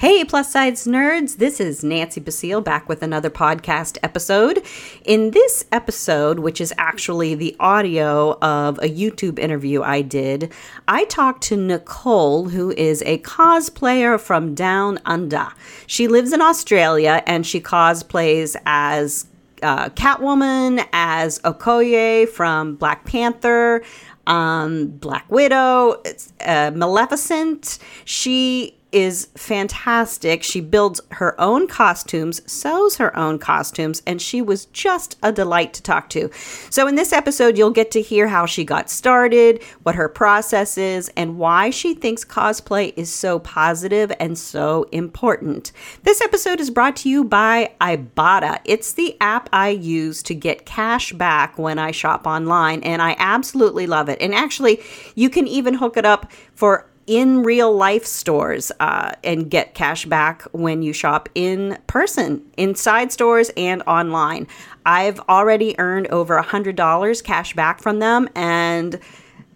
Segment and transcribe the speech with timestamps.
[0.00, 4.64] Hey, plus size nerds, this is Nancy Basile back with another podcast episode.
[5.04, 10.54] In this episode, which is actually the audio of a YouTube interview I did,
[10.88, 15.48] I talked to Nicole, who is a cosplayer from Down Under.
[15.86, 19.26] She lives in Australia and she cosplays as
[19.62, 23.84] uh, Catwoman, as Okoye from Black Panther,
[24.26, 26.02] um, Black Widow,
[26.40, 27.78] uh, Maleficent.
[28.06, 30.42] She is fantastic.
[30.42, 35.72] She builds her own costumes, sews her own costumes, and she was just a delight
[35.74, 36.30] to talk to.
[36.70, 40.76] So, in this episode, you'll get to hear how she got started, what her process
[40.76, 45.72] is, and why she thinks cosplay is so positive and so important.
[46.02, 48.60] This episode is brought to you by Ibotta.
[48.64, 53.16] It's the app I use to get cash back when I shop online, and I
[53.18, 54.20] absolutely love it.
[54.20, 54.82] And actually,
[55.14, 60.06] you can even hook it up for in real life stores uh, and get cash
[60.06, 64.46] back when you shop in person, inside stores and online.
[64.86, 69.00] I've already earned over a $100 cash back from them and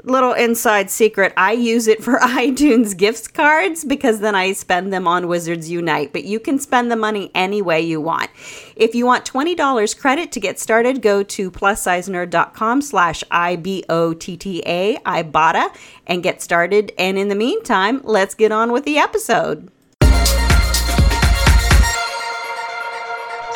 [0.05, 1.33] little inside secret.
[1.37, 6.13] I use it for itunes gift cards because then i spend them on wizards unite.
[6.13, 8.31] But you can spend the money any way you want.
[8.77, 16.23] If you want $20 credit to get started go to plussizenerd.com slash i-b-o-t-t-a ibotta and
[16.23, 16.93] get started.
[16.99, 19.71] And in the meantime let's get on with the episode.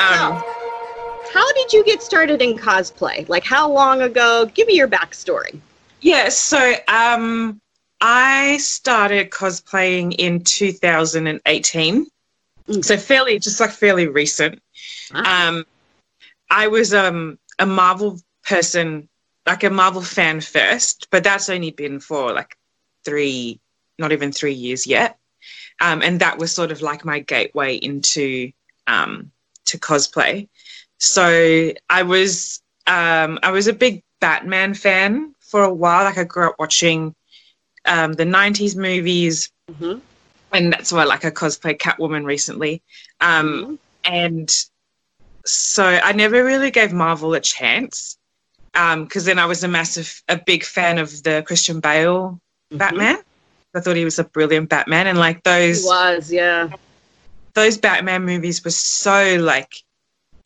[0.00, 0.42] Um,
[1.32, 3.28] how did you get started in cosplay?
[3.28, 4.50] Like how long ago?
[4.54, 5.60] Give me your backstory
[6.00, 7.60] yeah, so um,
[8.00, 12.06] I started cosplaying in 2018.
[12.68, 12.84] Mm.
[12.84, 14.62] So fairly, just like fairly recent.
[15.12, 15.48] Ah.
[15.48, 15.64] Um,
[16.50, 19.08] I was um, a Marvel person,
[19.46, 22.56] like a Marvel fan first, but that's only been for like
[23.04, 23.60] three,
[23.98, 25.18] not even three years yet.
[25.80, 28.50] Um, and that was sort of like my gateway into
[28.86, 29.30] um,
[29.66, 30.48] to cosplay.
[30.98, 36.04] So I was um, I was a big Batman fan for a while.
[36.04, 37.14] Like I grew up watching
[37.84, 39.98] um, the '90s movies, mm-hmm.
[40.52, 42.82] and that's why like I cosplay Catwoman recently.
[43.20, 43.74] Um, mm-hmm.
[44.04, 44.66] And
[45.44, 48.16] so I never really gave Marvel a chance
[48.72, 52.78] because um, then I was a massive, a big fan of the Christian Bale mm-hmm.
[52.78, 53.18] Batman.
[53.74, 56.70] I thought he was a brilliant Batman, and like those he was, yeah.
[57.54, 59.82] Those Batman movies were so like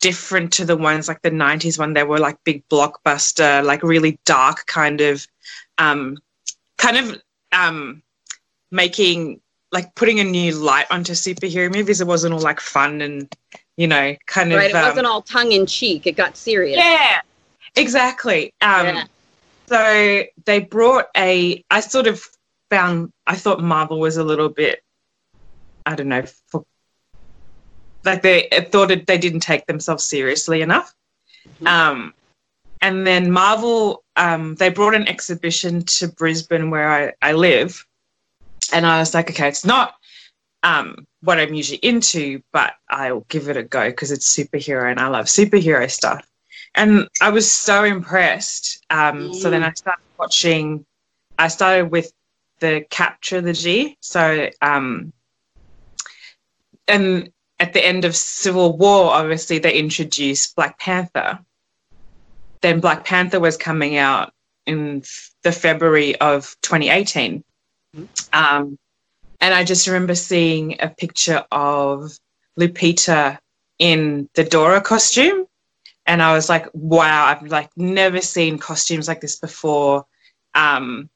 [0.03, 4.19] different to the ones like the 90s when they were like big blockbuster like really
[4.25, 5.25] dark kind of
[5.77, 6.17] um
[6.77, 7.21] kind of
[7.53, 8.03] um
[8.69, 9.39] making
[9.71, 12.01] like putting a new light onto superhero movies.
[12.01, 13.33] It wasn't all like fun and
[13.77, 16.05] you know kind right, of it wasn't um, all tongue-in-cheek.
[16.05, 16.77] It got serious.
[16.77, 17.21] Yeah
[17.77, 18.53] exactly.
[18.59, 19.03] Um yeah.
[19.67, 22.21] so they brought a i sort of
[22.69, 24.83] found i thought marvel was a little bit
[25.85, 26.65] i don't know for
[28.05, 30.93] like they thought it, they didn't take themselves seriously enough.
[31.47, 31.67] Mm-hmm.
[31.67, 32.13] Um,
[32.81, 37.85] and then Marvel, um, they brought an exhibition to Brisbane where I, I live.
[38.73, 39.95] And I was like, okay, it's not
[40.63, 44.99] um, what I'm usually into, but I'll give it a go because it's superhero and
[44.99, 46.25] I love superhero stuff.
[46.75, 48.83] And I was so impressed.
[48.89, 49.35] Um, mm.
[49.35, 50.85] So then I started watching,
[51.37, 52.11] I started with
[52.59, 53.97] the Capture the G.
[53.99, 55.13] So, um,
[56.87, 57.31] and
[57.63, 61.39] at the end of Civil War, obviously they introduced Black Panther.
[62.59, 64.33] Then Black Panther was coming out
[64.65, 65.01] in
[65.43, 67.41] the February of 2018.
[67.95, 68.05] Mm-hmm.
[68.33, 68.77] Um,
[69.39, 72.11] and I just remember seeing a picture of
[72.59, 73.37] Lupita
[73.79, 75.45] in the Dora costume.
[76.05, 80.05] And I was like, wow, I've like never seen costumes like this before.
[80.53, 81.09] Um,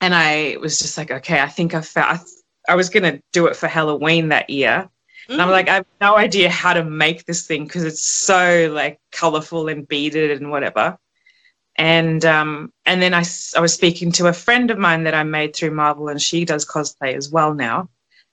[0.00, 2.20] and I was just like, okay, I think I found,
[2.68, 4.88] I, I was going to do it for Halloween that year.
[5.28, 8.70] And I'm like, I have no idea how to make this thing because it's so
[8.72, 10.98] like colorful and beaded and whatever.
[11.76, 13.24] And um, and then I,
[13.56, 16.44] I was speaking to a friend of mine that I made through Marvel, and she
[16.44, 17.88] does cosplay as well now.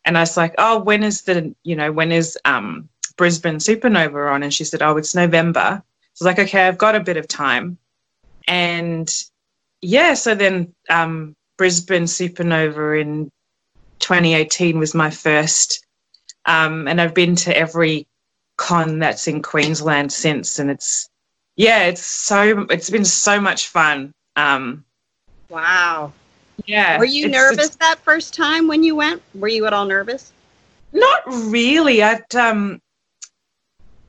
[0.06, 4.32] And I was like, oh, when is the you know when is um, Brisbane Supernova
[4.32, 4.44] on?
[4.44, 5.82] And she said, oh, it's November.
[6.14, 7.78] So I was like, okay, I've got a bit of time.
[8.48, 9.12] And
[9.82, 13.32] yeah, so then um, Brisbane Supernova in
[14.00, 15.81] 2018 was my first
[16.46, 18.08] um, and I've been to every
[18.58, 21.10] con that's in Queensland since, and it's
[21.56, 24.14] yeah, it's so it's been so much fun.
[24.36, 24.86] Um,
[25.50, 26.12] wow.
[26.66, 26.98] Yeah.
[26.98, 29.22] Were you it's, nervous it's, that first time when you went?
[29.36, 30.32] Were you at all nervous?
[30.94, 32.04] Not really.
[32.04, 32.82] I um,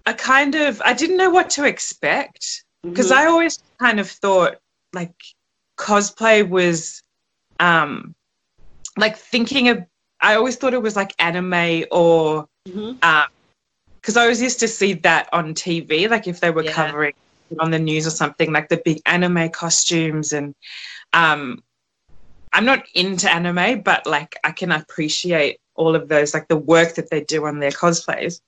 [0.06, 3.20] I kind of I didn't know what to expect because mm-hmm.
[3.20, 4.56] I always kind of thought
[4.93, 5.14] like
[5.78, 7.02] cosplay was
[7.61, 8.14] um
[8.96, 9.85] like thinking of
[10.23, 12.49] I always thought it was like anime or
[13.01, 16.73] because I always used to see that on TV, like if they were Yeah.
[16.73, 17.15] covering
[17.59, 20.55] on the news or something, like the big anime costumes and
[21.13, 21.63] um
[22.53, 26.95] I'm not into anime, but like I can appreciate all of those, like the work
[26.95, 28.41] that they do on their cosplays.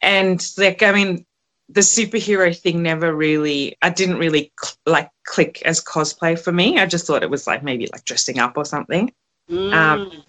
[0.00, 1.26] And like, I mean,
[1.68, 6.78] the superhero thing never really, I didn't really cl- like click as cosplay for me.
[6.78, 9.12] I just thought it was like maybe like dressing up or something
[9.50, 9.74] Mm.
[9.74, 10.22] Um,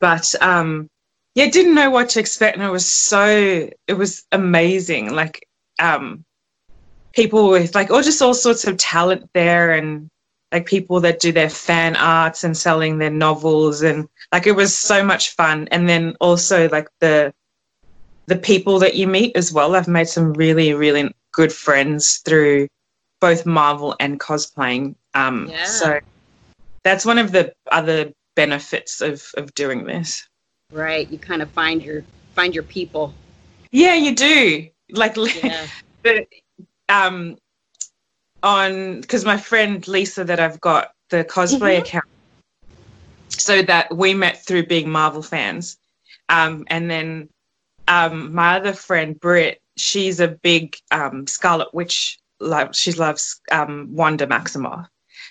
[0.00, 0.88] but um
[1.34, 5.14] yeah didn't know what to expect and it was so it was amazing.
[5.14, 5.46] Like
[5.78, 6.24] um
[7.12, 10.08] people with like or just all sorts of talent there and
[10.52, 14.76] like people that do their fan arts and selling their novels and like it was
[14.76, 15.68] so much fun.
[15.70, 17.32] And then also like the
[18.26, 19.76] the people that you meet as well.
[19.76, 22.68] I've made some really really good friends through
[23.20, 24.94] both marvel and cosplaying.
[25.14, 25.64] Um Yeah.
[25.64, 26.00] so
[26.84, 30.28] that's one of the other benefits of of doing this
[30.72, 31.08] right.
[31.10, 32.04] You kind of find your
[32.34, 33.12] find your people.
[33.72, 35.66] yeah you do like Yeah.
[36.04, 36.26] the
[36.88, 37.36] um
[38.42, 41.78] on because my friend Lisa that I've got the cosplay Mhm.
[41.80, 42.04] account
[43.28, 45.78] so that we met through being Marvel fans
[46.28, 47.28] um and then
[47.88, 53.88] um my other friend Britt she's a big um Scarlet Witch like she loves um
[53.92, 54.86] Wanda Maximoff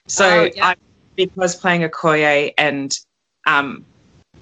[0.08, 0.68] so Oh, yeah.
[0.70, 0.76] I
[1.16, 2.98] be cosplaying Okoye and
[3.46, 3.86] um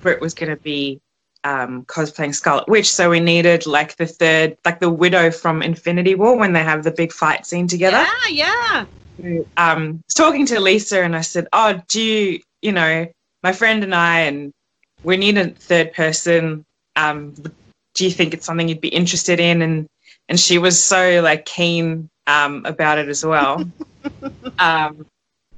[0.01, 1.01] Britt was going to be
[1.43, 6.15] um, cosplaying Scarlet Witch, so we needed like the third, like the widow from Infinity
[6.15, 8.05] War when they have the big fight scene together.
[8.31, 8.85] Yeah,
[9.19, 9.39] yeah.
[9.57, 13.07] Um, was talking to Lisa, and I said, "Oh, do you, you know,
[13.41, 14.53] my friend and I, and
[15.03, 16.65] we need a third person.
[16.95, 17.33] Um,
[17.95, 19.87] do you think it's something you'd be interested in?" And
[20.29, 23.63] and she was so like keen um, about it as well.
[24.59, 25.05] um,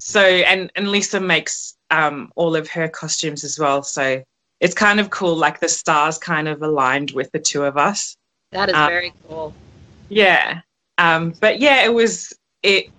[0.07, 4.23] so and and Lisa makes um, all of her costumes as well, so
[4.59, 5.35] it's kind of cool.
[5.35, 8.15] Like the stars kind of aligned with the two of us.
[8.51, 9.55] That is Um, very cool.
[10.09, 10.61] Yeah.
[10.99, 12.31] Um, but yeah, it was,
[12.61, 12.91] it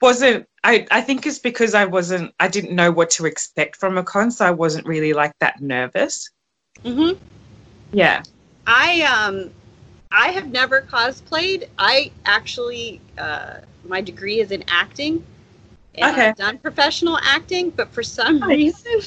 [0.00, 3.98] wasn't, I, I think it's because I wasn't, I didn't know what to expect from
[3.98, 6.30] a con, so I wasn't really like that nervous.
[6.82, 7.10] hmm
[7.92, 8.22] Yeah.
[8.66, 9.50] I um
[10.10, 11.68] I have never cosplayed.
[11.78, 15.24] I actually uh, my degree is in acting.
[15.98, 16.16] And Okay.
[16.16, 19.00] I've done professional acting, but for some reason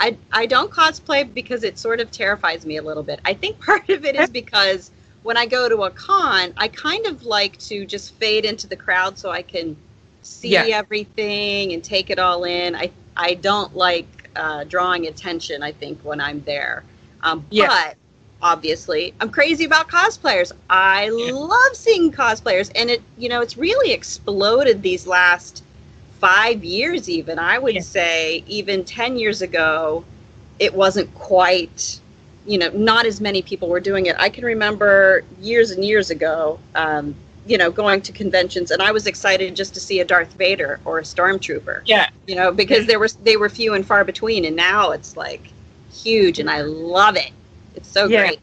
[0.00, 3.20] I I don't cosplay because it sort of terrifies me a little bit.
[3.24, 4.90] I think part of it is because
[5.22, 8.76] when I go to a con, I kind of like to just fade into the
[8.76, 9.76] crowd so I can
[10.22, 10.66] see Yeah.
[10.72, 12.74] everything and take it all in.
[12.74, 15.62] I I don't like uh, drawing attention.
[15.62, 16.84] I think when I'm there,
[17.22, 17.68] um, Yeah.
[17.68, 17.96] but
[18.42, 20.52] obviously I'm crazy about cosplayers.
[20.68, 21.32] I Yeah.
[21.32, 25.62] love seeing cosplayers, and it you know it's really exploded these last
[26.22, 27.10] five years.
[27.10, 27.82] Even I would Yeah.
[27.82, 30.04] say even ten years ago,
[30.60, 32.00] it wasn't quite
[32.46, 34.16] you know not as many people were doing it.
[34.18, 36.60] I can remember years and years ago.
[36.76, 37.16] Um,
[37.46, 40.80] you know, going to conventions, and I was excited just to see a Darth Vader
[40.86, 42.08] or a Stormtrooper Yeah.
[42.26, 45.52] you know because there was they were few and far between and now it's like
[45.92, 47.32] huge and i love it
[47.74, 48.18] it's so Yeah.
[48.18, 48.40] great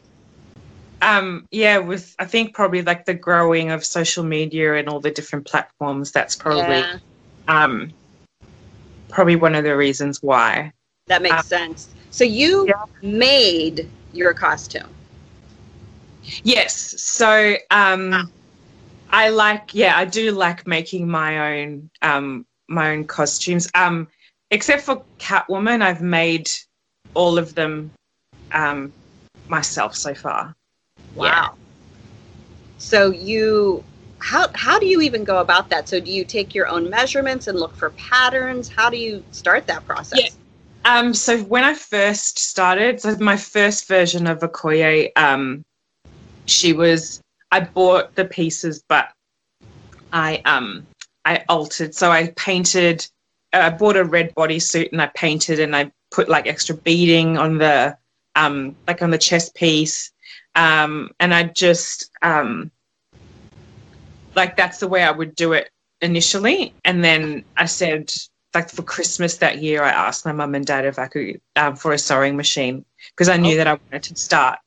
[1.02, 5.10] Um, yeah, with, I think probably like the growing of social media and all the
[5.10, 6.98] different platforms, that's probably, yeah,
[7.50, 7.92] um,
[9.08, 10.72] probably one of the reasons why.
[11.06, 12.84] that makes Uh, sense so you yeah.
[13.02, 14.88] made your costume
[16.44, 17.00] Yes.
[17.02, 18.32] So um,
[19.10, 23.68] I like, yeah, I do like making my own um, my own costumes.
[23.74, 24.08] Um,
[24.50, 26.48] except for Catwoman, I've made
[27.14, 27.90] all of them
[28.52, 28.92] um,
[29.48, 30.54] myself so far.
[31.16, 31.48] wow Yeah.
[32.78, 33.82] so you
[34.20, 37.46] how how do you even go about that so do you take your own measurements
[37.46, 40.28] and look for patterns how do you start that process Yeah.
[40.84, 45.62] Um, so when I first started, so my first version of Okoye, um,
[46.46, 47.20] she was
[47.52, 49.10] I bought the pieces, but
[50.12, 50.86] I um
[51.24, 51.94] I altered.
[51.94, 53.06] So I painted.
[53.52, 57.58] I bought a red bodysuit and I painted and I put like extra beading on
[57.58, 57.96] the
[58.36, 60.12] um like on the chest piece,
[60.54, 62.70] um, and I just um
[64.40, 65.70] like that's the way I would do it
[66.00, 68.12] initially, and then I said
[68.54, 71.76] like for Christmas that year, I asked my mum and dad if I could um,
[71.76, 74.58] for a sewing machine because I knew that I wanted to start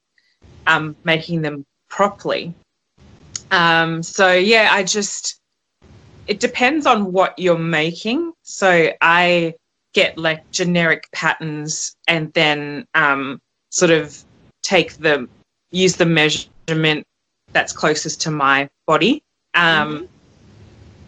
[0.68, 2.54] um, making them properly.
[3.52, 5.40] Um, so yeah, I just
[6.28, 8.34] it depends on what you're making.
[8.44, 9.56] So I
[9.94, 14.24] get like generic patterns and then um, sort of
[14.62, 15.28] take the
[15.72, 17.06] use the measurement
[17.52, 19.23] that's closest to my body.
[19.54, 20.08] Um,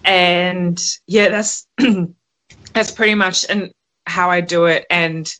[0.03, 1.67] And yeah, that's
[2.73, 3.71] that's pretty much and
[4.05, 4.85] how I do it.
[4.89, 5.33] And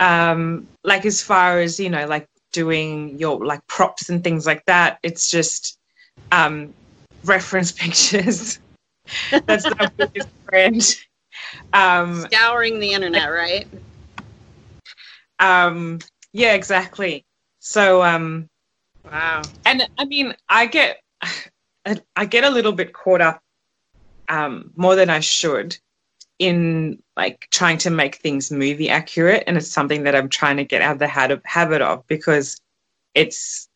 [0.00, 4.64] um, like as far as you know, like doing your like props and things like
[4.66, 5.78] that, it's just
[6.32, 6.74] um,
[7.24, 8.58] reference pictures.
[9.46, 10.96] That's the biggest friend.
[11.72, 13.66] Um, Scouring the internet, right?
[15.38, 15.98] um,
[16.32, 17.24] yeah, exactly.
[17.60, 18.48] So, um,
[19.04, 19.42] Wow.
[19.64, 21.00] and I mean, I get,
[22.16, 23.42] I get a little bit caught up,
[24.28, 25.76] um, more than I should,
[26.38, 30.64] in like trying to make things movie accurate, and it's something that I'm trying to
[30.64, 31.08] get out of the
[31.44, 32.60] habit of because
[33.14, 33.68] it's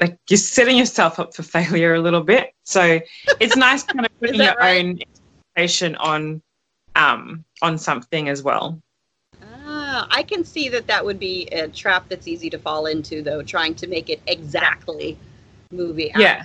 [0.00, 2.52] like you're setting yourself up for failure a little bit.
[2.64, 3.00] So
[3.40, 4.84] it's nice kind of putting your right?
[4.84, 6.42] own expectation on,
[6.94, 8.80] um, on something as well.
[9.42, 13.22] Ah, I can see that that would be a trap that's easy to fall into,
[13.22, 15.18] though, trying to make it exactly
[15.70, 16.44] movie Yeah.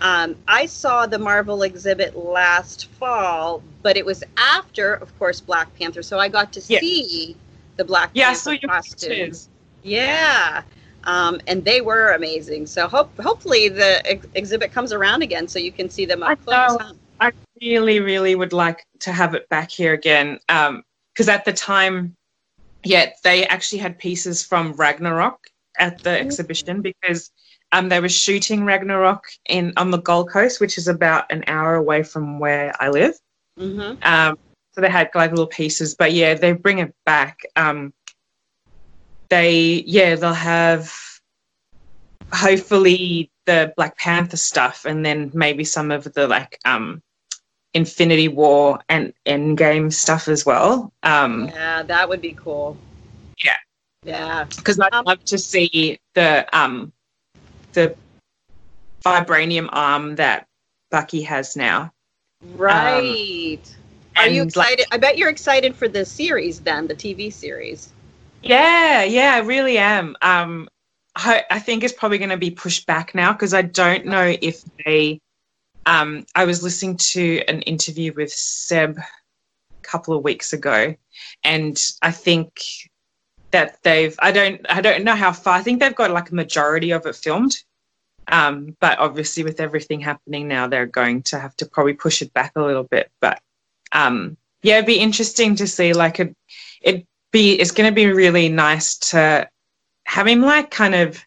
[0.00, 5.74] Um, I saw the Marvel exhibit last fall, but it was after, of course, Black
[5.78, 6.80] Panther, so I got to Yeah.
[6.80, 7.36] see
[7.76, 9.48] the Black Yeah, Panther so costumes.
[9.82, 10.62] Yeah.
[11.04, 12.66] Um, and they were amazing.
[12.66, 16.34] So hope hopefully the ex- exhibit comes around again so you can see them I
[16.34, 16.78] close.
[16.78, 16.92] know.
[17.20, 20.38] I really, really would like to have it back here again.
[20.46, 22.16] Because at the time,
[22.84, 25.46] yeah, they actually had pieces from Ragnarok
[25.78, 27.30] at the exhibition because
[27.72, 31.74] um, they were shooting Ragnarok in on the Gold Coast, which is about an hour
[31.74, 33.14] away from where I live.
[33.58, 34.04] Mhm.
[34.04, 34.38] Um,
[34.74, 37.40] so they had like little pieces, but yeah, they bring it back.
[37.56, 37.92] Um,
[39.28, 40.92] they yeah, they'll have
[42.32, 47.02] hopefully the Black Panther stuff, and then maybe some of the like um,
[47.74, 50.92] Infinity War and Endgame stuff as well.
[51.02, 52.76] Um, Yeah, that would be cool.
[53.44, 53.56] Yeah.
[54.04, 54.44] Yeah.
[54.44, 56.92] because I'd Um, love to see the um,
[57.72, 57.94] the
[59.04, 60.46] vibranium arm that
[60.90, 61.92] Bucky has now.
[62.56, 63.58] Right.
[64.16, 64.86] Are you and, like, excited?
[64.92, 67.92] I bet you're excited for the series then, the TV series.
[68.42, 70.16] Yeah, yeah, I really am.
[70.22, 70.68] Um,
[71.14, 74.34] I, I think it's probably going to be pushed back now because I don't know
[74.40, 75.20] if they.
[75.86, 80.94] Um, I was listening to an interview with Seb a couple of weeks ago,
[81.42, 82.62] and I think
[83.50, 84.14] that they've.
[84.20, 84.64] I don't.
[84.68, 85.54] I don't know how far.
[85.56, 87.56] I think they've got like a majority of it filmed.
[88.28, 92.32] Um, but obviously, with everything happening now, they're going to have to probably push it
[92.32, 93.10] back a little bit.
[93.20, 93.40] But
[93.92, 95.92] um, yeah, it'd be interesting to see.
[95.92, 96.36] Like, it,
[96.80, 99.48] it be it's going to be really nice to
[100.04, 101.24] have him like kind of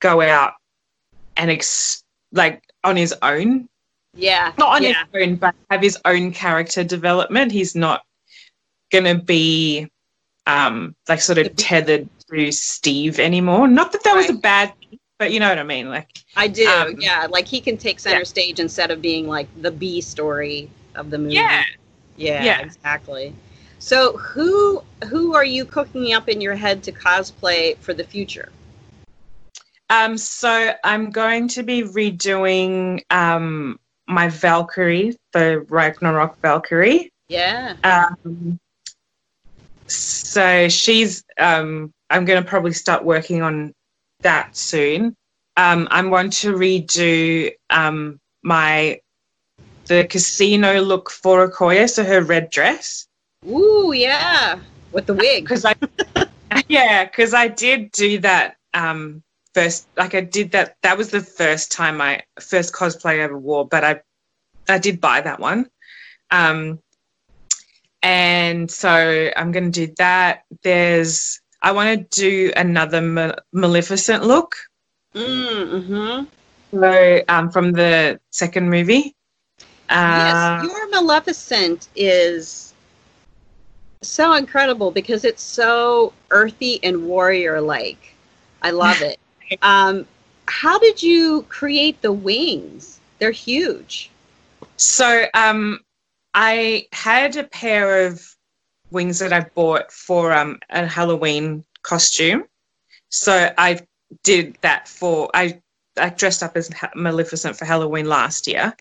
[0.00, 0.54] go out
[1.36, 3.68] and ex- like on his own
[4.14, 4.52] Yeah.
[4.58, 5.04] not on yeah.
[5.12, 8.02] his own but have his own character development he's not
[8.90, 9.90] going to be
[10.46, 14.98] um like sort of tethered to steve anymore not that that was a bad thing
[15.18, 16.68] but you know what i mean like I do.
[16.68, 17.26] Um, yeah.
[17.28, 18.24] Like he can take center yeah.
[18.24, 21.34] stage instead of being like the B story of the movie.
[21.34, 21.64] yeah
[22.16, 22.60] Yeah, Yeah.
[22.60, 23.34] exactly.
[23.78, 28.50] So who who are you cooking up in your head to cosplay for the future?
[29.88, 37.12] Um, so I'm going to be redoing um, my Valkyrie, the Ragnarok Valkyrie.
[37.28, 37.76] Yeah.
[37.84, 38.58] Um,
[39.86, 43.72] so she's, um, I'm going to probably start working on
[44.20, 45.14] that soon.
[45.56, 49.00] Um, I'm going to redo um, my
[49.86, 53.06] the casino look for Okoye, so her red dress.
[53.48, 54.58] Ooh, yeah.
[54.92, 55.44] With the wig.
[55.44, 55.74] because I
[56.68, 59.22] yeah because I did do that um
[59.54, 63.38] first like I did that that was the first time I first cosplay I ever
[63.38, 64.00] wore but I
[64.68, 65.68] I did buy that one
[66.30, 66.80] um
[68.06, 74.56] and so I'm gonna do that there's I want to do another Ma- Maleficent look
[75.14, 76.24] Mm-hmm.
[76.72, 79.14] so um from the second movie
[79.88, 82.74] uh, yes, your Maleficent is
[84.02, 88.14] so incredible because it's so earthy and warrior like.
[88.62, 89.18] I love it.
[89.62, 90.06] um,
[90.46, 93.00] how did you create the wings?
[93.18, 94.10] They're huge.
[94.78, 95.80] So um,
[96.36, 98.22] I had a pair of
[98.90, 102.44] wings that I bought for um, a Halloween costume.
[103.08, 103.80] So I
[104.22, 105.60] did that for I
[105.96, 108.76] I dressed up as Maleficent for Halloween last year,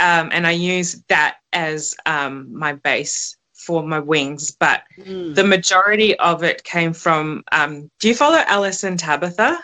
[0.00, 4.50] um, and I used that as um, my base for my wings.
[4.50, 5.34] But Mm.
[5.34, 7.44] the majority of it came from.
[7.52, 9.58] Um, do you follow Alyson Tabbitha?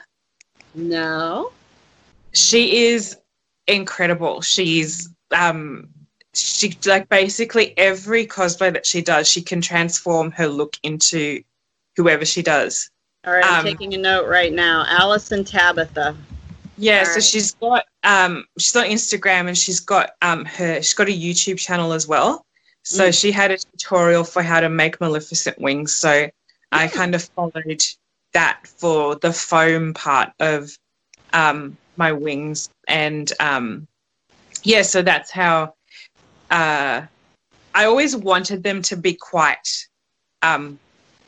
[0.74, 1.50] no.
[2.34, 3.16] she is
[3.66, 4.42] incredible.
[4.42, 5.88] She's um
[6.34, 11.42] she like basically every cosplay that she does, she can transform her look into
[11.96, 12.90] whoever she does.
[13.26, 14.84] All right, I'm Um, taking a note right now.
[14.84, 16.16] Alyson Tabbitha.
[16.78, 17.22] Yeah, All so right.
[17.22, 21.58] she's got um she's on Instagram and she's got um her she's got a YouTube
[21.58, 22.44] channel as well.
[22.82, 23.20] So Mm.
[23.20, 25.94] she had a tutorial for how to make Maleficent wings.
[25.96, 26.28] So
[26.72, 27.82] I kind of followed
[28.32, 30.76] that for the foam part of
[31.34, 33.86] um, my wings, and um,
[34.64, 35.74] yeah, so that's how.
[36.52, 37.06] Uh,
[37.74, 39.88] I always wanted them to be quite
[40.42, 40.78] um,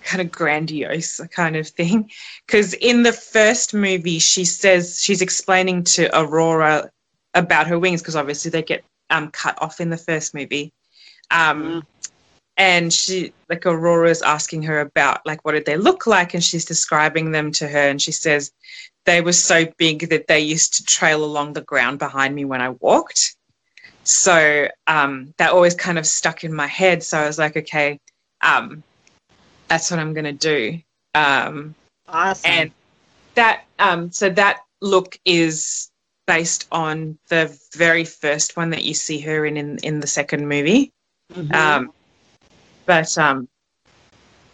[0.03, 2.11] kind of grandiose kind of thing.
[2.47, 6.91] Because in the first movie, she says she's explaining to Aurora
[7.33, 10.73] about her wings because obviously they get um, cut off in the first movie.
[11.31, 11.83] Um, Mm.
[12.57, 16.35] And she, like, Aurora's asking her about, like, what did they look like?
[16.35, 17.89] And she's describing them to her.
[17.89, 18.53] And she says
[19.07, 22.61] they were so big that they used to trail along the ground behind me when
[22.61, 23.35] I walked.
[24.05, 27.03] So um, that always kind of stuck in my head.
[27.03, 27.99] So I was like, okay,
[28.41, 28.83] um,
[29.69, 30.81] that's what I'm going to do.
[31.15, 31.75] Um,
[32.09, 32.51] Awesome.
[32.51, 32.71] and
[33.35, 35.91] that um, so that look is
[36.27, 40.49] based on the very first one that you see her in in, in the second
[40.49, 40.93] movie.
[41.33, 41.55] Mhm.
[41.55, 41.93] Um,
[42.87, 43.49] but um,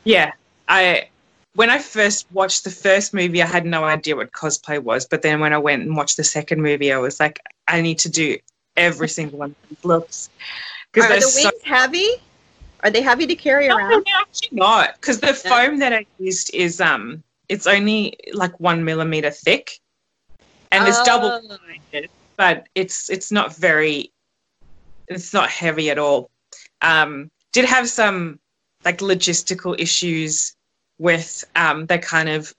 [0.04, 0.32] yeah,
[0.68, 1.08] I
[1.54, 5.06] when I first watched the first movie, I had no idea what cosplay was.
[5.06, 7.98] But then when I went and watched the second movie, I was like, I need
[8.00, 8.38] to do
[8.80, 10.30] every single one of these looks
[10.96, 12.08] Are the wings so heavy?
[12.82, 14.04] Are they heavy to carry no, around?
[14.06, 18.84] they're actually not because the foam that I used is um it's only like one
[18.84, 19.72] millimeter thick,
[20.70, 21.40] and it's double
[21.92, 22.00] Oh.
[22.36, 24.12] but it's it's not very
[25.08, 26.30] it's not heavy at all.
[26.80, 28.38] Um, did have some
[28.84, 30.54] like logistical issues
[30.98, 32.54] with um they kind of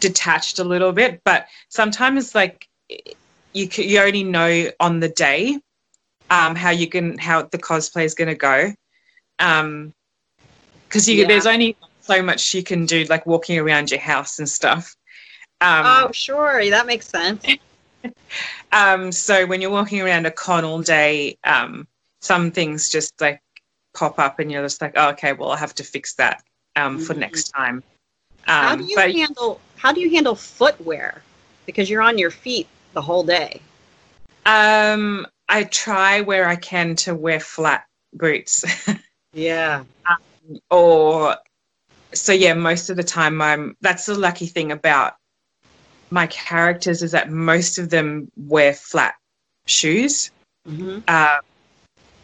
[0.00, 2.68] detached a little bit, but sometimes like
[3.56, 5.58] you you only know on the day
[6.30, 8.72] um how you can how the cosplay is going to go
[9.38, 9.92] um
[10.88, 11.28] because you Yeah.
[11.28, 14.94] there's only so much you can do like walking around your house and stuff
[15.60, 16.68] um oh, sure.
[16.70, 17.44] That makes sense.
[18.72, 21.86] um so when you're walking around a con all day um
[22.20, 23.40] some things just like
[23.94, 26.42] pop up and you're just like oh, okay well i have to fix that
[26.76, 27.18] um for Mhm.
[27.20, 27.82] next time
[28.46, 31.22] how um do you but handle how do you handle footwear?
[31.66, 33.60] Because you're on your feet the whole day.
[34.46, 38.64] um i try where i can to wear flat boots
[39.34, 39.84] Yeah.
[40.70, 41.36] or
[42.14, 45.12] so yeah most of the time i'm that's the lucky thing about
[46.10, 49.14] my characters is that most of them wear flat
[49.66, 50.30] shoes
[50.64, 51.36] hmm uh,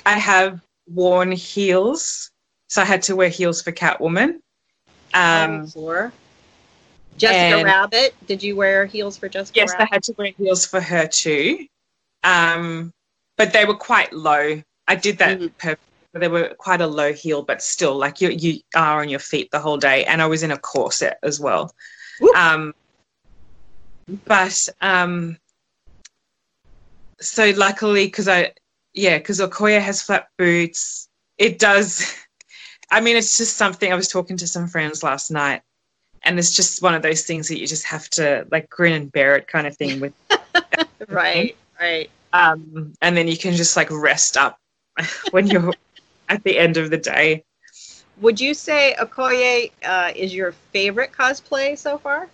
[0.07, 2.31] i have worn heels
[2.69, 4.39] so i had to wear heels for catwoman
[5.13, 6.13] um, floor.
[7.17, 8.15] Jessica and- Rabbit.
[8.27, 9.93] Did you wear heels for Jessica yes i Rabbit?
[9.93, 11.67] had to wear heels for her too
[12.25, 12.93] um,
[13.37, 15.79] but they were quite low i did that purposely
[16.15, 19.51] they were quite a low heel but still like you you are on your feet
[19.51, 21.73] the whole day and i was in a corset as well
[22.21, 22.37] Whoop.
[22.37, 22.75] um
[24.27, 25.39] but um
[27.21, 28.53] so luckily because i
[28.95, 32.15] yeah because okoye has flat boots it does
[32.91, 35.63] i mean it's just something i was talking to some friends last night
[36.25, 39.13] and it's just one of those things that you just have to like grin and
[39.13, 40.13] bear it kind of thing with
[41.09, 41.57] Right.
[41.81, 42.11] Right.
[42.33, 44.59] um and then you can just like rest up
[45.33, 45.73] when you're
[46.29, 47.45] at the end of the day
[48.21, 52.29] Would you say Okoye uh, is your favorite cosplay so far?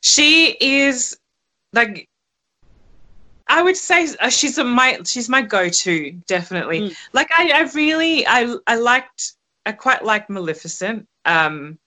[0.00, 1.16] she is
[1.72, 2.08] like
[3.48, 6.80] I would say uh, she's a my she's my go-to definitely.
[6.80, 6.96] Mm.
[7.12, 9.34] Like I, I really I I liked
[9.66, 11.78] I quite like Maleficent um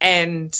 [0.00, 0.56] and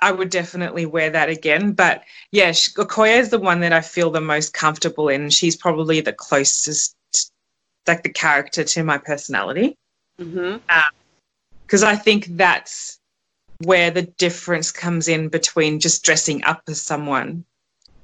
[0.00, 1.72] I would definitely wear that again.
[1.72, 5.30] But yeah, Okoye is the one that I feel the most comfortable in.
[5.30, 6.96] She's probably the closest
[7.86, 9.76] like the character to my personality
[10.20, 10.58] Mm-hmm.
[11.66, 12.98] because I think that's
[13.64, 17.44] where the difference comes in between just dressing up as someone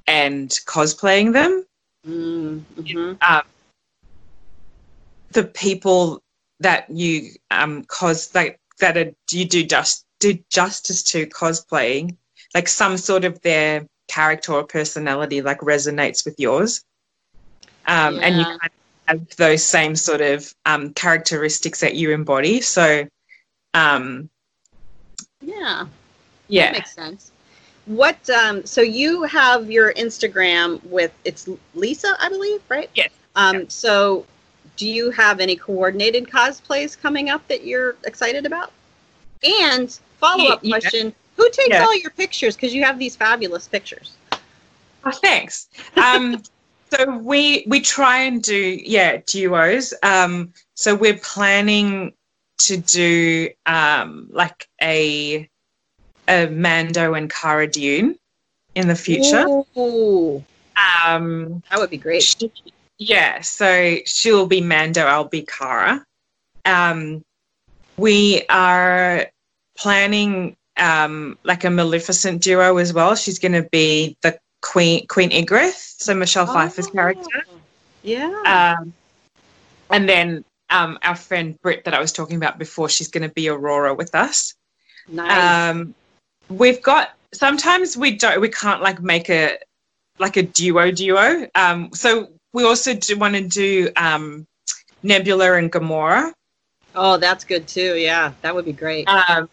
[0.07, 1.65] and cosplaying them.
[2.07, 3.15] Mm-hmm.
[3.21, 3.43] Um,
[5.33, 6.23] the people
[6.61, 12.17] that you um cos like that are, you do just do justice to cosplaying,
[12.55, 16.85] like some sort of their character or personality like resonates with yours,
[17.87, 18.71] um, and you kind of
[19.07, 22.61] have those same sort of um, characteristics that you embody.
[22.61, 23.07] So,
[23.75, 24.29] um,
[25.41, 25.85] Yeah.
[25.85, 25.89] That
[26.49, 26.73] yeah.
[26.73, 27.33] makes sense.
[27.87, 28.29] What?
[28.29, 32.91] Um, so you have your Instagram with it's Lisa, I believe, right?
[32.95, 33.11] Yes.
[33.35, 34.27] Um, So,
[34.77, 38.73] do you have any coordinated cosplays coming up that you're excited about?
[39.43, 40.79] And follow up Ye- yeah.
[40.81, 41.85] question: Who takes Yeah.
[41.85, 42.57] all your pictures?
[42.57, 44.15] Because you have these fabulous pictures.
[45.05, 45.69] Oh, thanks.
[45.97, 46.43] Um,
[46.93, 49.95] so we we try and do yeah duos.
[50.03, 52.13] Um, so we're planning
[52.59, 55.49] to do um, like a
[56.29, 58.19] a Mando and Cara Dune
[58.75, 59.47] in the future.
[59.79, 60.45] Ooh,
[61.07, 62.23] Um, that would be great.
[62.23, 62.53] she-
[62.99, 66.05] yeah, so she'll be Mando, I'll be Cara.
[66.65, 67.25] Um,
[67.97, 69.27] we are
[69.79, 73.15] planning um, like a Maleficent duo as well.
[73.15, 77.45] She's going to be the Queen Queen Ingrith, so Michelle Pfeiffer's Oh, character.
[78.03, 78.77] Yeah.
[78.79, 78.93] Um,
[79.91, 83.33] and then um, our friend Britt that I was talking about before, she's going to
[83.35, 84.55] be Aurora with us.
[85.09, 85.71] nice.
[85.73, 85.95] Um,
[86.49, 89.59] we've got sometimes we don't we can't like make a
[90.19, 91.47] like a duo duo.
[91.55, 94.47] Um, so we also do want to do um,
[95.03, 96.33] Nebula and Gamora.
[96.95, 97.95] oh, that's good too.
[97.97, 99.07] Yeah, that would be great.
[99.09, 99.49] Um,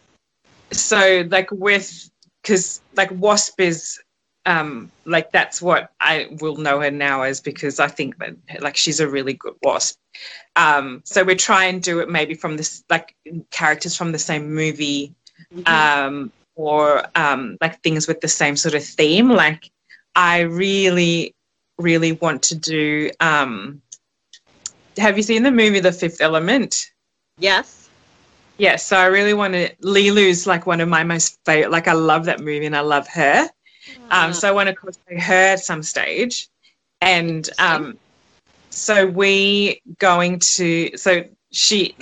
[0.75, 2.09] so like with
[2.41, 3.99] because like Wasp is
[4.45, 8.77] um like that's what I will know her now as because I think that like
[8.77, 9.97] she's a really good Wasp.
[10.55, 13.15] Um, so we try and do it maybe from this like
[13.51, 15.13] characters from the same movie
[15.53, 15.67] Mhm.
[15.67, 19.29] um, or um, like things with the same sort of theme.
[19.29, 19.69] Like
[20.15, 21.35] I really,
[21.77, 23.11] really want to do.
[23.19, 23.81] Um,
[24.97, 26.89] have you seen the movie The Fifth Element?
[27.37, 27.84] yes.
[28.57, 29.69] Yeah, so I really want to.
[29.81, 31.71] Leeloo's like one of my most favorite.
[31.71, 33.49] Like I love that movie and I love her.
[34.11, 36.47] Um, so I want to cosplay her at some stage,
[37.01, 37.97] and um,
[38.69, 40.95] so we going to.
[40.97, 41.95] So she,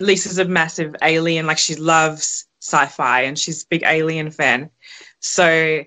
[0.00, 1.46] Lisa's a massive alien.
[1.46, 4.70] Like she loves sci-fi and she's a big alien fan.
[5.20, 5.84] So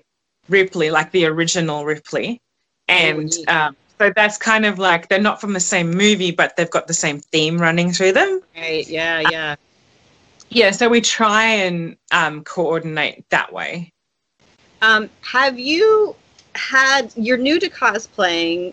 [0.48, 2.40] Ripley, like the original Ripley,
[2.88, 3.48] and neat.
[3.48, 6.86] um, so that's kind of like they're not from the same movie, but they've got
[6.86, 8.40] the same theme running through them.
[8.56, 8.88] Right.
[8.88, 9.20] Yeah.
[9.30, 9.56] Yeah.
[10.50, 13.92] Yeah, so we try and um, coordinate that way.
[14.80, 16.14] Um, have you
[16.54, 17.12] had?
[17.16, 18.72] You're new to cosplaying,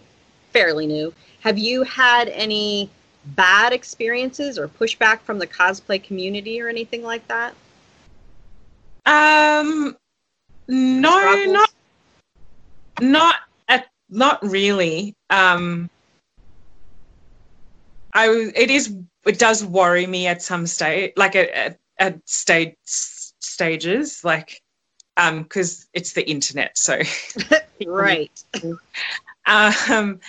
[0.52, 1.14] fairly new.
[1.42, 2.90] Have you had any
[3.26, 7.54] bad experiences or pushback from the cosplay community or anything like that?
[9.06, 9.98] Um,
[10.68, 11.54] no, Struggles?
[11.54, 11.70] not
[13.02, 13.36] not
[13.68, 15.16] at, not really.
[15.30, 15.90] Um,
[18.14, 22.76] I it is it does worry me at some stage, like at at, at stage
[22.84, 24.62] stages, like
[25.18, 27.00] um, because it's the internet, so
[27.86, 28.32] Right.
[29.46, 30.20] um,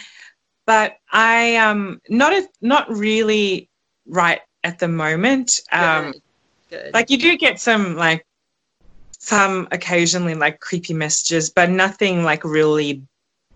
[0.66, 3.68] but I um not a, not really
[4.06, 5.60] right at the moment.
[5.72, 6.22] Um, Good.
[6.70, 6.94] Good.
[6.94, 8.26] like you do get some like
[9.18, 13.02] some occasionally like creepy messages but nothing like really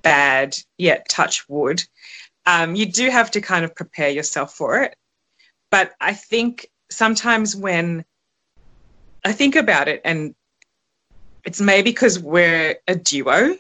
[0.03, 1.83] bad yet touch wood
[2.47, 4.95] um, you do have to kind of prepare yourself for it
[5.71, 8.05] but i think sometimes when
[9.25, 10.35] i think about it and
[11.45, 13.57] it's maybe because we're a duo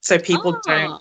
[0.00, 1.00] so people don't Ah.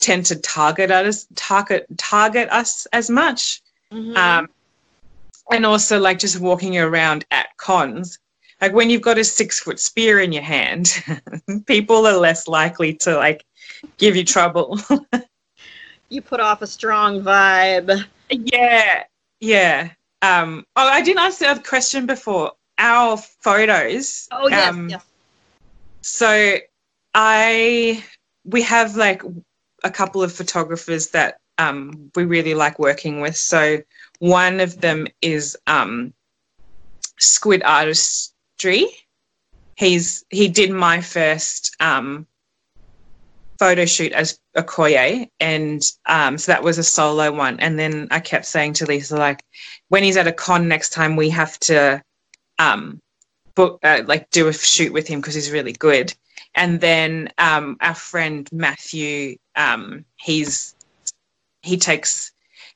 [0.00, 3.60] tend to target us target target us as much
[3.92, 4.16] Mhm.
[4.16, 4.48] um,
[5.50, 8.18] and also like just walking around at cons
[8.60, 11.02] like when you've got a six foot spear in your hand
[11.66, 13.44] people are less likely to like
[13.98, 14.78] give you trouble
[16.08, 18.04] you put off a strong vibe.
[18.30, 19.04] yeah
[19.40, 19.90] yeah
[20.22, 24.74] um oh i didn't ask the other question before our photos Oh yes.
[24.74, 25.04] um, yes.
[26.02, 26.56] so
[27.14, 28.04] i
[28.44, 29.22] we have like
[29.84, 33.78] a couple of photographers that um, we really like working with so
[34.18, 36.12] one of them is um,
[37.18, 38.86] squid artistry
[39.76, 42.26] he's he did my first um,
[43.58, 47.58] photo shoot as okoye and um, so that was a solo one.
[47.60, 49.44] And then i kept saying to lisa like
[49.88, 52.02] when he's at a con next time we have to
[52.58, 53.00] um,
[53.54, 56.14] book uh, like do a shoot with him because he's really good.
[56.54, 60.74] And then um, our friend matthew um, he's
[61.62, 62.32] he takes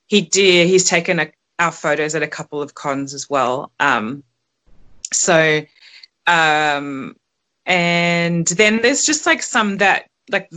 [0.07, 4.23] he did he's taken a, our photos at a couple of cons as well um,
[5.12, 5.61] so
[6.27, 7.16] um,
[7.66, 10.51] and then there's just like some that like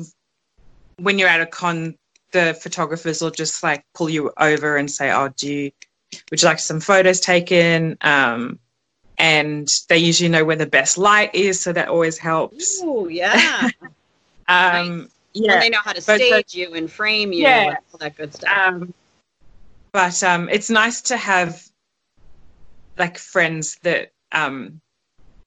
[0.98, 1.96] when you're at a con
[2.32, 5.72] the photographers will just like pull you over and say oh do you
[6.32, 8.60] would you like some photos taken um,
[9.18, 13.70] and they usually know where the best light is so that always helps Ooh, yeah.
[14.48, 17.68] um, yeah And they know how to But- stage you and frame you Yeah.
[17.70, 18.52] and all that good stuff.
[18.56, 18.94] um,
[19.92, 21.64] but um, it's nice to have
[22.98, 24.82] like friends that um,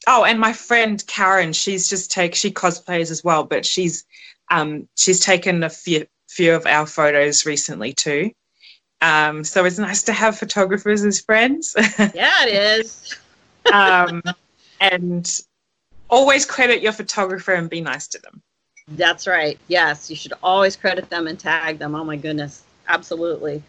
[0.07, 4.05] oh and my friend karen she's just take she cosplays as well but she's
[4.49, 8.31] um, she's taken a few few of our photos recently too
[9.03, 11.75] um, so it's nice to have photographers as friends
[12.15, 13.15] yeah, it is.
[13.73, 14.23] um,
[14.81, 15.41] and
[16.09, 18.41] always credit your photographer and be nice to them
[18.89, 19.59] That's right.
[19.67, 21.97] Yes, you should always credit them and tag them.
[21.97, 23.63] Oh my goodness, absolutely.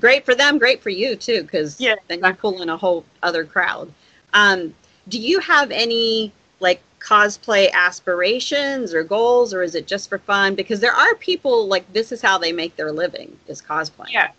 [0.00, 3.04] Great for them, great for you too, because Yeah, then you pull in a whole
[3.22, 3.92] other crowd.
[4.32, 4.74] Um,
[5.08, 10.54] do you have any like cosplay aspirations or goals, or is it just for fun?
[10.54, 14.30] Because there are people like this is how they make their living is cosplay Yeah.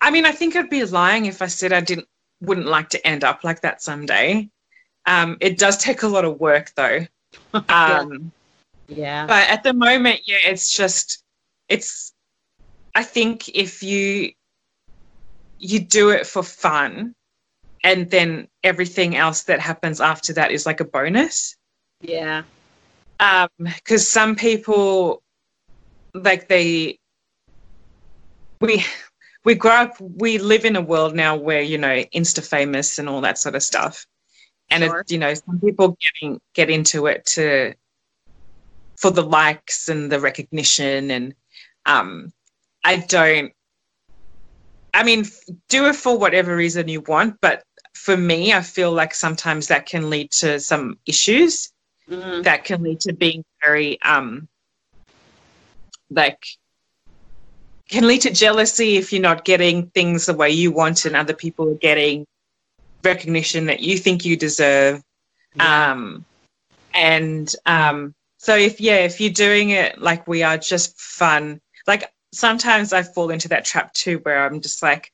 [0.00, 2.06] I mean, I think I'd be lying if I said I didn't
[2.40, 4.48] wouldn't like to end up like that someday.
[5.06, 7.06] Um, it does take a lot of work though.
[7.68, 8.32] Um,
[8.88, 9.26] Yeah.
[9.26, 11.22] but at the moment, yeah, it's just
[11.68, 12.12] it's.
[12.94, 14.32] I think if you
[15.58, 17.14] you do it for fun,
[17.84, 21.56] and then everything else that happens after that is like a bonus.
[22.00, 22.42] Yeah.
[23.58, 25.22] because some people
[26.14, 26.98] like they
[28.60, 28.84] we
[29.44, 33.08] we grow up we live in a world now where you know insta famous and
[33.08, 34.06] all that sort of stuff
[34.70, 35.00] and Sure.
[35.00, 37.74] it, you know some people getting get into it to
[38.96, 41.34] for the likes and the recognition and
[41.86, 42.32] um
[42.84, 43.52] i don't
[44.94, 45.24] i mean
[45.68, 47.62] do it for whatever reason you want but
[47.98, 51.72] for me i feel like sometimes that can lead to some issues
[52.08, 52.42] Mhm.
[52.44, 54.48] that can lead to being very um
[56.10, 56.42] like
[57.90, 61.34] can lead to jealousy if you're not getting things the way you want and other
[61.34, 62.26] people are getting
[63.04, 65.02] recognition that you think you deserve
[65.54, 65.92] Yeah.
[65.92, 66.24] um
[66.94, 72.10] and um so if yeah if you're doing it like we are just fun like
[72.32, 75.12] sometimes i fall into that trap too where i'm just like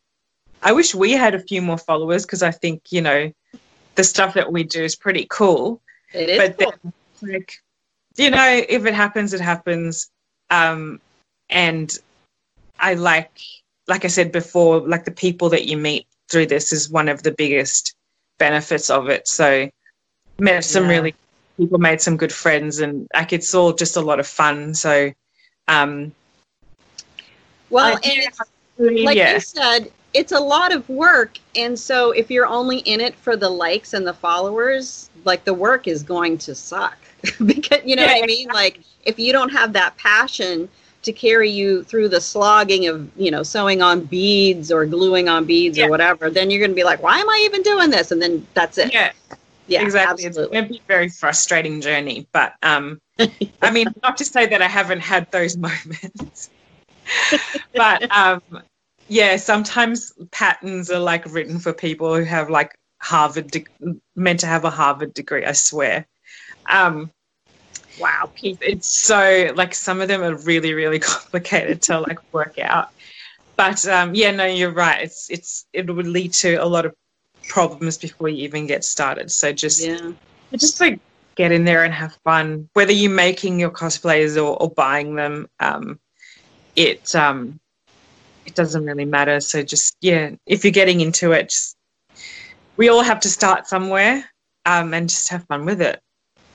[0.65, 3.31] i wish we had a few more followers because i think you know
[3.95, 5.81] the stuff that we do is pretty cool
[6.13, 6.73] It is but cool.
[7.23, 7.53] then like
[8.17, 10.11] you know if it happens it happens
[10.51, 11.01] um
[11.51, 11.97] and
[12.81, 13.31] i like
[13.87, 17.23] like i said before like the people that you meet through this is one of
[17.23, 17.95] the biggest
[18.39, 19.69] benefits of it so
[20.39, 20.91] met some Yeah.
[20.91, 21.15] really
[21.57, 25.13] people made some good friends and like it's all just a lot of fun so
[25.69, 26.13] um
[27.71, 28.31] well, I-
[28.79, 31.39] and like yeah you said, it's a lot of work.
[31.57, 35.55] And so if you're only in it for the likes and the followers, like the
[35.55, 36.99] work is going to suck.
[37.47, 38.51] because you know Yeah, what I mean?
[38.53, 40.69] Like if you don't have that passion
[41.03, 45.45] to carry you through the slogging of, you know, sewing on beads or gluing on
[45.45, 45.85] beads Yeah.
[45.87, 48.11] or whatever, then you're gonna be like, Why am I even doing this?
[48.13, 48.93] And then that's it.
[48.93, 49.13] yeah
[49.67, 50.25] Yeah, exactly.
[50.25, 50.43] absolutely.
[50.43, 53.01] It's going to be a very frustrating journey, but um,
[53.63, 56.51] I mean, not to say that I haven't had those moments,
[57.77, 58.43] but um,
[59.09, 63.67] yeah, sometimes patterns are like written for people who have like Harvard de-
[64.17, 65.45] meant to have a Harvard degree.
[65.45, 66.07] I swear.
[66.69, 67.11] Um,
[67.99, 72.89] wow, it's so like some of them are really really complicated to like work out.
[73.57, 75.03] But um, yeah, no, you're right.
[75.03, 76.95] It's it's it would lead to a lot of
[77.49, 79.31] problems before you even get started.
[79.31, 80.13] So just Yeah.
[80.57, 80.99] just like
[81.37, 82.69] get in there and have fun.
[82.73, 86.01] Whether you're making your cosplays or, or buying them, um,
[86.75, 87.61] it um,
[88.47, 89.41] it doesn't really matter.
[89.41, 91.77] So just yeah, if you're getting into it, just
[92.77, 94.25] we all have to start somewhere,
[94.67, 96.01] um, and just have fun with it.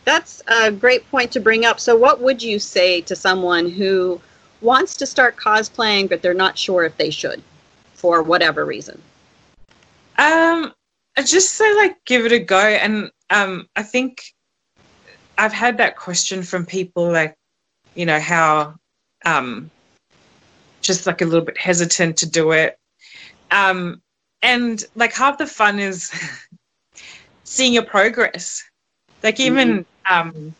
[0.05, 1.79] That's a great point to bring up.
[1.79, 4.19] So, what would you say to someone who
[4.61, 7.41] wants to start cosplaying, but they're not sure if they should
[7.93, 9.01] for whatever reason?
[10.17, 10.73] Um,
[11.17, 14.21] I just say like give it a go, and um, I think
[15.37, 17.35] I've had that question from people like,
[17.95, 18.75] you know, how
[19.25, 19.69] um,
[20.89, 22.79] just like a little bit hesitant to do it,
[23.51, 24.01] um,
[24.41, 26.11] and like half the fun is
[27.43, 28.63] seeing your progress,
[29.21, 30.55] like even um,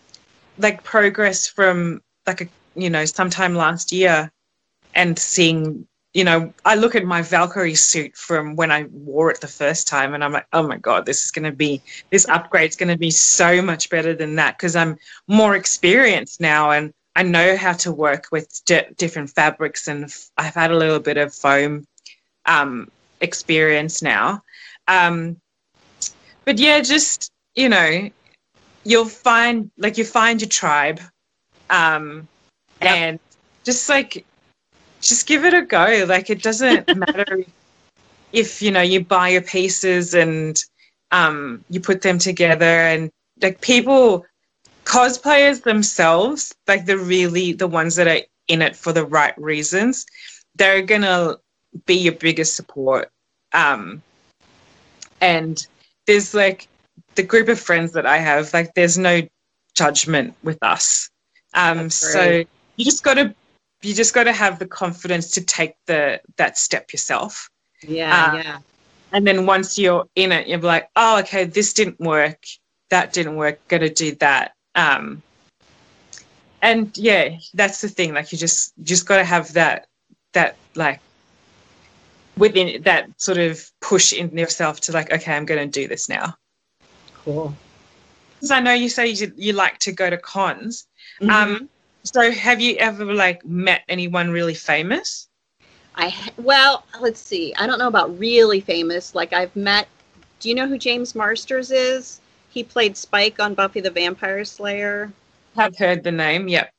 [0.60, 4.32] like progress from like a you know sometime last year,
[4.94, 9.42] and seeing you know, I look at my Valkyrie suit from when I wore it
[9.42, 12.28] the first time, and I'm like, oh my god, this is going to be this
[12.28, 16.94] upgrade's going to be so much better than that because I'm more experienced now and
[17.16, 21.00] I know how to work with di- different fabrics, and f- I've had a little
[21.00, 21.86] bit of foam
[22.46, 22.90] um,
[23.22, 24.44] experience now.
[24.88, 25.38] Um,
[26.46, 28.10] but yeah, just you know,
[28.84, 31.02] you'll find like you find your tribe,
[31.70, 32.28] um,
[32.82, 32.96] Yep.
[32.96, 33.20] and
[33.66, 34.26] just like
[35.02, 36.06] just give it a go.
[36.08, 37.44] Like it doesn't matter
[38.32, 40.62] if you know you buy your pieces and
[41.12, 44.26] um, you put them together, and like people,
[44.90, 50.06] cosplayers themselves, like the really the ones that are in it for the right reasons,
[50.56, 51.36] they're gonna
[51.86, 53.12] be your biggest support.
[53.54, 54.02] Um,
[55.22, 55.66] and
[56.08, 56.68] there's like
[57.16, 59.22] the group of friends that I have, like there's no
[59.76, 61.10] judgment with us.
[61.54, 62.44] Um, so
[62.76, 63.36] you just got to
[63.82, 67.50] you just got to have the confidence to take the that step yourself
[67.84, 68.58] Yeah, Uh, yeah.
[69.14, 72.44] and then once you're in it you're like oh okay this didn't work
[72.90, 75.22] that didn't work gonna do that um
[76.62, 79.88] and yeah that's the thing like you just you just got to have that
[80.34, 81.00] that like
[82.38, 86.36] within that sort of push in yourself to like okay i'm gonna do this now
[87.24, 87.54] Cool.
[88.36, 90.88] because i know you say you, you like to go to cons
[91.22, 91.30] Mhm.
[91.30, 91.70] um
[92.04, 95.28] so have you ever like met anyone really famous
[95.96, 97.54] I well, let's see.
[97.56, 99.14] I don't know about really famous.
[99.14, 99.88] Like I've met.
[100.40, 102.22] Do you know who James Marsters is?
[102.60, 105.14] He played Spike on Buffy the Vampire Slayer.
[105.56, 106.50] Have heard the name.
[106.50, 106.70] Yep.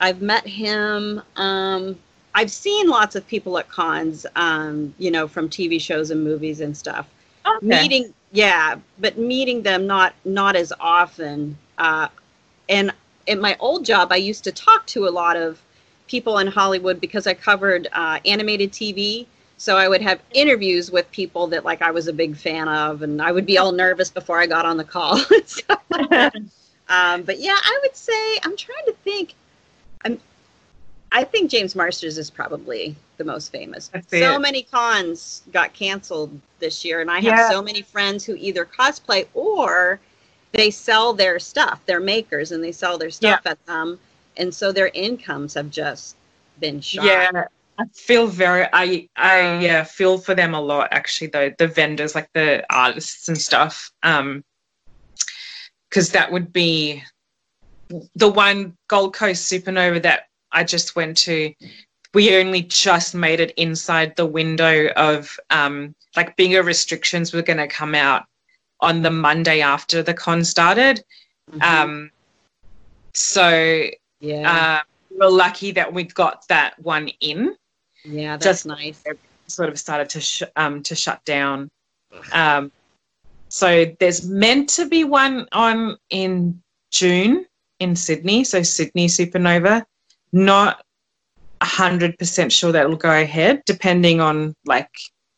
[0.00, 1.22] I've met him.
[1.36, 1.96] Um,
[2.34, 4.26] I've seen lots of people at cons.
[4.34, 7.06] Um, you know, from TV shows and movies and stuff.
[7.46, 7.64] Okay.
[7.64, 11.56] Meeting, yeah, but meeting them not not as often.
[11.78, 12.08] Uh,
[12.68, 12.92] and
[13.28, 15.62] in my old job, I used to talk to a lot of
[16.08, 19.26] people in Hollywood because I covered uh, animated TV.
[19.60, 23.02] So I would have interviews with people that like I was a big fan of,
[23.02, 25.18] and I would be all nervous before I got on the call.
[26.88, 29.34] um, but yeah, I would say I'm trying to think.
[30.02, 30.18] I'm,
[31.12, 33.90] I think James Marsters is probably the most famous.
[34.08, 34.40] So it.
[34.40, 37.50] many cons got canceled this year, and I have Yeah.
[37.50, 40.00] so many friends who either cosplay or
[40.52, 41.82] they sell their stuff.
[41.84, 44.00] They're makers, and they sell their stuff at them,
[44.38, 46.16] and so their incomes have just
[46.60, 47.04] been shot.
[47.04, 47.44] Yeah,
[47.80, 48.66] I feel very.
[48.74, 51.28] I I yeah feel for them a lot actually.
[51.28, 54.44] Though the vendors, like the artists and stuff, um,
[55.88, 57.02] because that would be
[58.14, 61.54] the one Gold Coast Supanova that I just went to.
[62.12, 67.58] We only just made it inside the window of um, like bigger restrictions were going
[67.58, 68.24] to come out
[68.80, 71.02] on the Monday after the con started.
[71.50, 71.62] Mhm.
[71.62, 72.10] Um,
[73.14, 73.86] so
[74.20, 77.56] yeah, uh, we're lucky that we got that one in.
[78.04, 79.02] Yeah, that's just- nice.
[79.46, 81.70] Sort of started to sh- um, to shut down.
[82.32, 82.70] Um,
[83.48, 87.46] so there's meant to be one on in June
[87.80, 88.44] in Sydney.
[88.44, 89.84] So Sydney Supanova.
[90.32, 90.84] Not
[91.62, 94.90] hundred percent sure that will go ahead, depending on like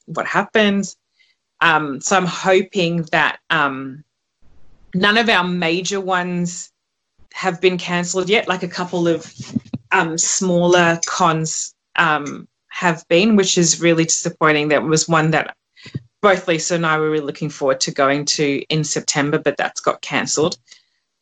[0.06, 0.96] what happens.
[1.62, 4.04] Um, so I'm hoping that um,
[4.94, 6.70] none of our major ones
[7.32, 8.46] have been cancelled yet.
[8.48, 9.32] Like a couple of
[9.90, 14.68] um, smaller cons um, have been, which is really disappointing.
[14.68, 15.54] That was one that
[16.22, 19.80] both Lisa and I were really looking forward to going to in September, but that's
[19.80, 20.56] got cancelled.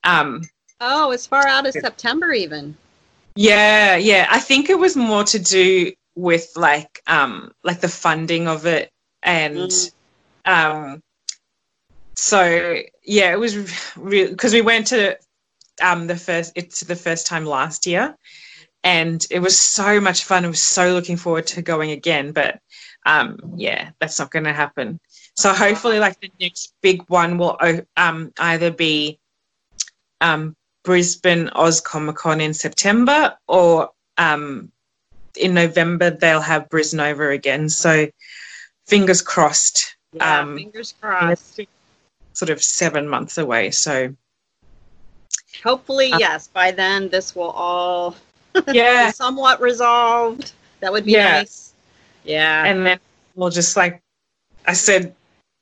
[0.04, 0.42] Um,
[0.80, 2.76] Oh, as far out as September, even.
[3.34, 4.26] yeah, yeah.
[4.30, 8.90] I think it was more to do with like um, like the funding of it
[9.22, 9.58] and.
[9.58, 9.92] Mm.
[10.46, 11.02] Um,
[12.14, 13.54] so yeah, it was
[14.08, 15.18] because we went to
[15.82, 18.14] um, the first it's the first time last year,
[18.85, 20.45] and it was so much fun.
[20.45, 22.61] I was so looking forward to going again, but
[23.07, 25.01] um, yeah, that's not going to happen.
[25.37, 27.59] So hopefully, like the next big one will
[27.97, 29.19] um, either be
[30.21, 34.71] um, Brisbane Oz Comic Con in September, or um,
[35.37, 37.69] in November they'll have Brisnova again.
[37.69, 38.09] So
[38.87, 41.61] fingers crossed Yeah, Um, fingers crossed.
[42.33, 43.71] sort of seven months away.
[43.71, 44.14] So
[45.64, 46.49] Hopefully, Uh, yes.
[46.49, 48.16] By then, this will all
[48.72, 50.52] yeah, somewhat resolved.
[50.80, 51.38] That would be Yeah.
[51.38, 51.72] nice.
[52.24, 52.64] Yeah.
[52.66, 53.00] and then
[53.34, 54.00] we'll just like
[54.66, 55.14] I said,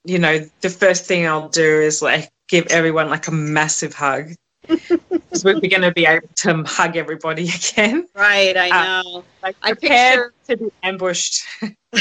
[0.04, 4.32] you know, the first thing I'll do is like give everyone like a massive hug.
[5.30, 8.06] Because we're going to be able to hug everybody again.
[8.14, 8.56] right.
[8.56, 9.24] I uh, know.
[9.42, 11.42] Like I prepared to be ambushed.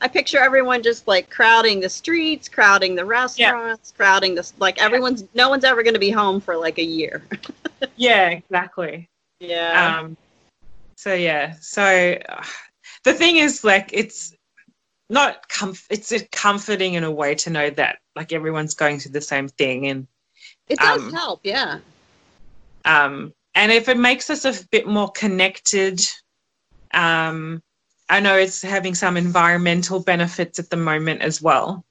[0.00, 4.80] I picture everyone just like crowding the streets, crowding the restaurants, crowding the like.
[4.82, 7.22] Everyone's no one's ever going to be home for like a year.
[7.96, 9.08] yeah, exactly.
[9.42, 9.98] Yeah.
[9.98, 10.16] Um,
[10.96, 12.44] so yeah, so uh,
[13.04, 14.32] the thing is, like, it's
[15.10, 19.12] not comf- it's a comforting in a way to know that like everyone's going through
[19.12, 20.06] the same thing, and
[20.68, 21.40] it does um, help.
[21.42, 21.80] Yeah.
[22.84, 26.00] um, and if it makes us a bit more connected,
[26.94, 27.62] um,
[28.08, 31.84] I know it's having some environmental benefits at the moment as well.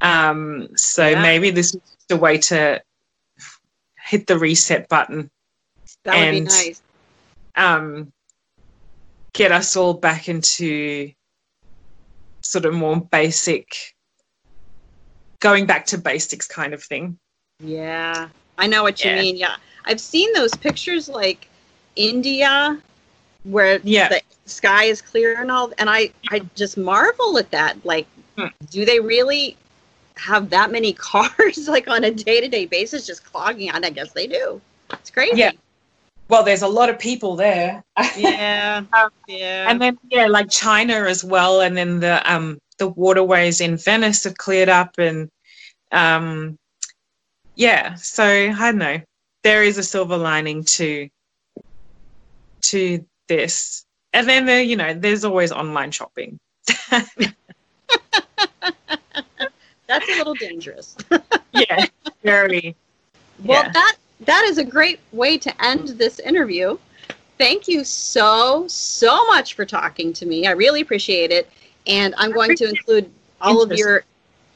[0.00, 1.22] Um, so Yeah.
[1.22, 2.82] maybe this is the way to
[4.00, 5.30] hit the reset button
[6.04, 6.82] That would be and- nice.
[7.56, 8.12] um,
[9.32, 11.12] get us all back into
[12.42, 13.94] sort of more basic,
[15.40, 17.18] going back to basics kind of thing.
[17.60, 18.28] Yeah.
[18.56, 19.18] I know what you Yeah.
[19.18, 19.36] mean.
[19.36, 19.56] Yeah.
[19.84, 21.48] I've seen those pictures like
[21.96, 22.80] India
[23.44, 24.08] where Yeah.
[24.08, 27.76] the sky is clear and all and I I just marvel at that.
[27.84, 28.06] Like
[28.36, 28.46] Hmm.
[28.70, 29.56] do they really
[30.16, 33.84] have that many cars like on a day-to-day basis just clogging on?
[33.84, 34.60] I guess they do.
[34.92, 35.38] It's crazy.
[35.38, 35.52] Yeah.
[36.28, 37.82] Well, there's a lot of people there.
[38.16, 38.82] Yeah.
[38.92, 39.70] Um, yeah.
[39.70, 44.24] and then yeah, like China as well, and then the um the waterways in Venice
[44.24, 45.28] have cleared up, and
[45.90, 46.58] um
[47.54, 49.00] yeah, so I don't know.
[49.42, 51.08] There is a silver lining to
[52.62, 56.38] to this, and then there, you know, there's always online shopping.
[56.90, 57.10] That's
[60.06, 60.96] a little dangerous.
[61.52, 61.86] yeah,
[62.22, 62.76] very.
[63.42, 63.72] Well, yeah.
[63.72, 66.76] that that is a great way to end this interview.
[67.38, 70.46] thank you so, so much for talking to me.
[70.46, 71.48] I really appreciate it.
[71.86, 73.08] And I'm going to include
[73.40, 74.04] all of your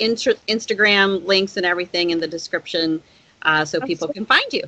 [0.01, 3.01] inter- Instagram links and everything in the description
[3.43, 4.65] uh, so people can find you.